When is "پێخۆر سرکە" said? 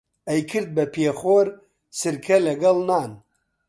0.93-2.37